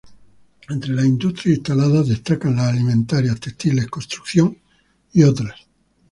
Entre 0.69 0.93
las 0.93 1.05
industrias 1.05 1.59
instaladas 1.59 2.07
destacan 2.07 2.55
las 2.55 2.73
alimentarias, 2.73 3.39
textiles, 3.39 3.85
construcción 3.85 4.57
y 5.13 5.21
otras. 5.21 5.67